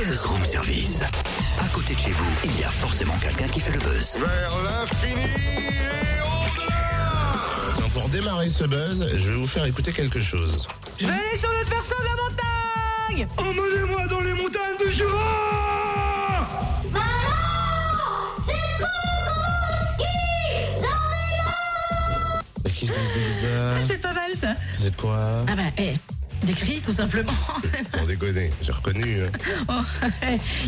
[0.00, 1.02] Buzz Room Service.
[1.60, 4.16] À côté de chez vous, il y a forcément quelqu'un qui fait le buzz.
[4.18, 10.66] Vers l'infini et au-delà pour démarrer ce buzz, je vais vous faire écouter quelque chose.
[10.98, 15.50] Je vais aller sur notre perso de la montagne Emmenez-moi dans les montagnes du Jura
[22.64, 25.44] que c'est que ça C'est pas mal ça C'est quoi?
[25.46, 25.96] Ah bah, eh,
[26.42, 27.32] des cris tout simplement.
[27.96, 29.20] Sans déconner, j'ai reconnu.
[29.68, 29.72] Oh,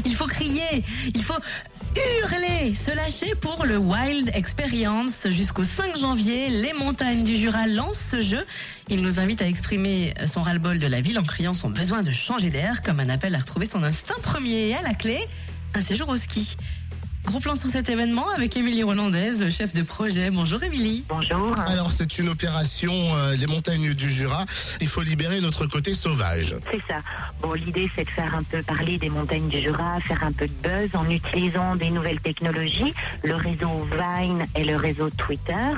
[0.04, 1.38] il faut crier, il faut
[1.96, 5.26] hurler, se lâcher pour le Wild Experience.
[5.28, 8.44] Jusqu'au 5 janvier, les montagnes du Jura lancent ce jeu.
[8.88, 12.12] Il nous invite à exprimer son ras-le-bol de la ville en criant son besoin de
[12.12, 14.68] changer d'air, comme un appel à retrouver son instinct premier.
[14.68, 15.18] Et à la clé,
[15.74, 16.56] un séjour au ski.
[17.24, 20.30] Gros plan sur cet événement avec Émilie Rolandaise, chef de projet.
[20.30, 21.04] Bonjour Émilie.
[21.08, 21.54] Bonjour.
[21.68, 24.44] Alors, c'est une opération, euh, les montagnes du Jura.
[24.80, 26.56] Il faut libérer notre côté sauvage.
[26.70, 27.00] C'est ça.
[27.40, 30.48] Bon, l'idée, c'est de faire un peu parler des montagnes du Jura, faire un peu
[30.48, 32.92] de buzz en utilisant des nouvelles technologies,
[33.22, 35.70] le réseau Vine et le réseau Twitter,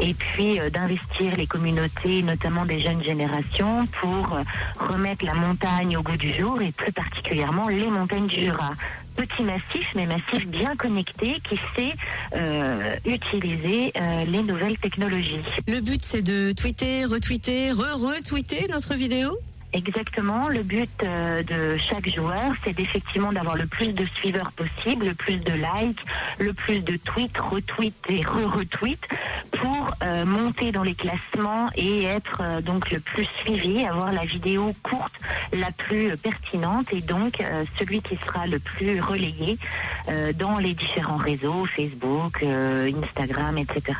[0.00, 4.42] et puis euh, d'investir les communautés, notamment des jeunes générations, pour euh,
[4.76, 8.72] remettre la montagne au goût du jour et plus particulièrement les montagnes du Jura.
[9.20, 11.92] Petit massif, mais massif bien connecté qui sait
[12.34, 15.42] euh, utiliser euh, les nouvelles technologies.
[15.68, 19.38] Le but, c'est de tweeter, retweeter, re-retweeter notre vidéo?
[19.74, 20.48] Exactement.
[20.48, 25.14] Le but euh, de chaque joueur, c'est d'effectivement d'avoir le plus de suiveurs possible, le
[25.14, 26.00] plus de likes,
[26.38, 29.06] le plus de tweets, retweets et re-retweets
[29.50, 34.24] pour euh, monter dans les classements et être euh, donc le plus suivi, avoir la
[34.24, 35.12] vidéo courte
[35.52, 39.58] la plus pertinente et donc euh, celui qui sera le plus relayé
[40.38, 43.96] dans les différents réseaux, Facebook, Instagram, etc.,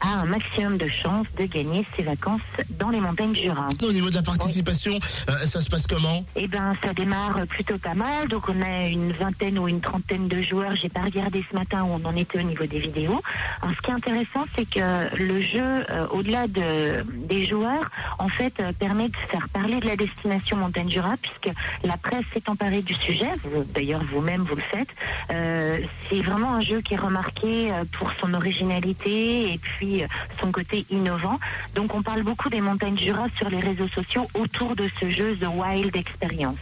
[0.00, 2.40] a un maximum de chances de gagner ses vacances
[2.70, 3.68] dans les montagnes du Jura.
[3.82, 4.98] Au niveau de la participation,
[5.44, 6.24] ça se passe comment?
[6.36, 8.28] Eh ben, ça démarre plutôt pas mal.
[8.28, 10.74] Donc, on a une vingtaine ou une trentaine de joueurs.
[10.74, 13.20] J'ai pas regardé ce matin où on en était au niveau des vidéos.
[13.60, 14.81] Alors, ce qui est intéressant, c'est que
[15.18, 19.86] le jeu, euh, au-delà de, des joueurs, en fait, euh, permet de faire parler de
[19.86, 23.30] la destination Montagne Jura, puisque la presse s'est emparée du sujet.
[23.74, 24.88] D'ailleurs, vous-même, vous le faites.
[25.30, 30.06] Euh, c'est vraiment un jeu qui est remarqué euh, pour son originalité et puis euh,
[30.40, 31.38] son côté innovant.
[31.74, 35.36] Donc, on parle beaucoup des montagnes Jura sur les réseaux sociaux autour de ce jeu
[35.36, 36.58] The Wild Experience.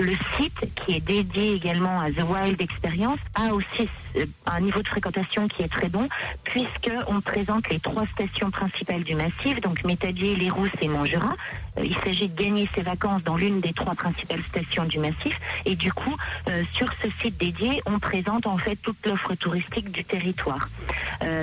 [0.00, 4.80] Le site, qui est dédié également à The Wild Experience, a aussi euh, un niveau
[4.80, 6.08] de fréquentation qui est très bon,
[6.42, 11.34] puisque on présente les trois stations principales du massif, donc Métadier, Les Rousses et Montjura.
[11.76, 15.38] Euh, il s'agit de gagner ses vacances dans l'une des trois principales stations du massif,
[15.66, 16.16] et du coup,
[16.48, 20.68] euh, sur ce site dédié, on présente en fait toute l'offre touristique du territoire.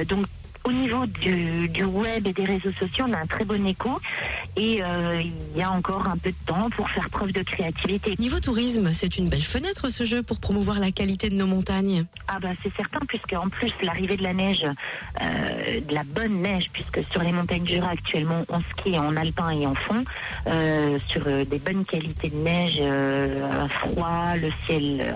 [0.07, 0.25] Donc
[0.67, 3.89] au niveau du, du web et des réseaux sociaux, on a un très bon écho
[4.57, 8.15] et euh, il y a encore un peu de temps pour faire preuve de créativité.
[8.19, 12.05] Niveau tourisme, c'est une belle fenêtre ce jeu pour promouvoir la qualité de nos montagnes.
[12.27, 14.65] Ah bah c'est certain puisque en plus l'arrivée de la neige,
[15.21, 19.15] euh, de la bonne neige, puisque sur les montagnes du Jura actuellement on skie en
[19.15, 20.03] alpin et en fond,
[20.47, 25.15] euh, sur des bonnes qualités de neige, un froid, le ciel